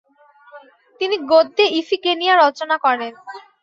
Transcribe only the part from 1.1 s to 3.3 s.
গদ্যে ইফিগেনিয়া রচনা করেন।